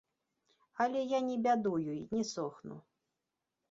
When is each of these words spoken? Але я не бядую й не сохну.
Але 0.85 1.03
я 1.17 1.21
не 1.29 1.37
бядую 1.45 1.79
й 2.01 2.05
не 2.15 2.23
сохну. 2.35 2.85